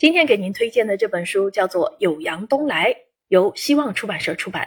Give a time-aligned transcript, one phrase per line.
[0.00, 2.90] 今天给您推荐的这本书叫做《酉阳东来》，
[3.28, 4.66] 由希望出版社出版，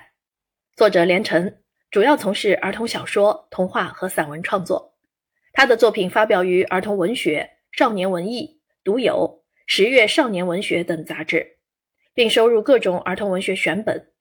[0.76, 1.58] 作者连城
[1.90, 4.96] 主要从事儿童小说、童话和散文创作。
[5.52, 7.50] 他的作品发表于《儿童文学》
[7.80, 8.42] 《少年文艺》
[8.84, 9.14] 《独有》
[9.66, 11.58] 《十月少年文学》等杂志，
[12.14, 14.12] 并收入各种儿童文学选本。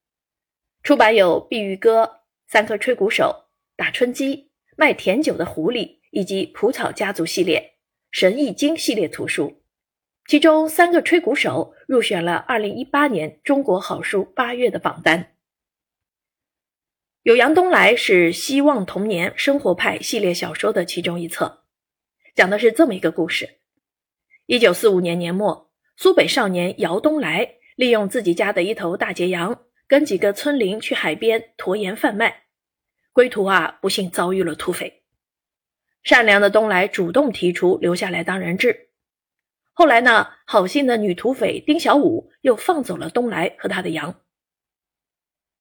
[0.83, 2.05] 出版有《碧玉歌》
[2.47, 3.25] 《三颗吹鼓手》
[3.77, 4.35] 《打春鸡》
[4.79, 7.61] 《卖甜酒的狐狸》以及《蒲草家族系列》
[8.19, 9.62] 《神异经》系列图书。
[10.27, 15.21] 其中三个吹鼓手入选了二零一八年中国好书八月的榜单。
[17.23, 21.65] 《有杨东来》是希望童年生活派系列小说的其中一册，
[22.35, 23.59] 讲的是这么一个故事：
[24.47, 32.45] 一九四五年年末，苏北少年姚东来利用自己家的一头大截羊，跟几个村邻去海边驮盐贩卖，
[33.13, 35.03] 归途啊，不幸遭遇了土匪。
[36.03, 38.92] 善良的东来主动提出留下来当人质。
[39.75, 40.29] 后来呢？
[40.45, 44.21] 好心的女土匪丁小五又放走了东来和他的羊。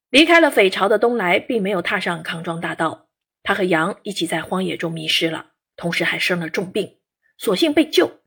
[0.09, 3.07] 离开了匪巢的东来，并没有踏上康庄大道，
[3.41, 6.99] 他和羊一起在荒野中迷失了，同时还生了重病，
[7.37, 8.19] 所幸被救，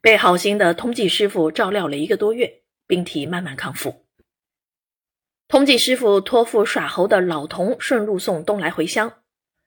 [0.00, 4.06] 被好心的通济师傅照料了一个多月，病体慢慢康复。
[5.48, 9.24] 通济师傅托付耍猴的老童顺路送东来回乡，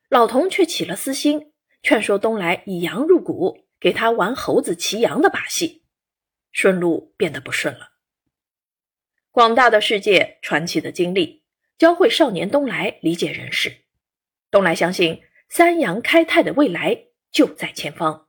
[0.07, 1.51] 老童却起了私心，
[1.83, 3.66] 劝说东来以羊入股。
[3.79, 5.83] 给他玩猴子骑羊的把戏，
[6.51, 7.91] 顺路变得不顺了。
[9.31, 11.43] 广大的世界，传奇的经历，
[11.77, 13.83] 教会少年东来理解人世。
[14.49, 18.27] 东来相信三阳开泰的未来就在前方。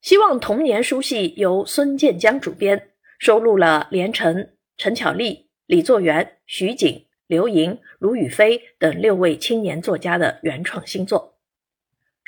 [0.00, 11.37] 希望童年书系由孙建江主编，收录了连城、陈巧丽、李作元、徐景、刘莹、卢雨飞等六位青年作家的原创新作。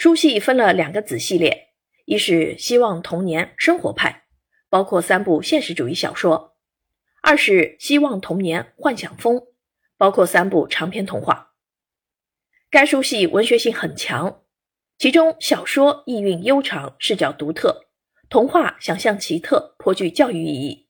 [0.00, 1.74] 书系分了两个子系列，
[2.06, 4.22] 一是希望童年生活派，
[4.70, 6.54] 包括三部现实主义小说；
[7.20, 9.42] 二是希望童年幻想风，
[9.98, 11.52] 包括三部长篇童话。
[12.70, 14.40] 该书系文学性很强，
[14.96, 17.82] 其中小说意蕴悠长，视角独特；
[18.30, 20.88] 童话想象奇特，颇具教育意义，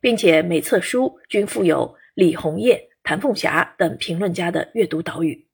[0.00, 5.47] 并且每册书均附有李红叶、谭凤霞等评论家的阅读导语。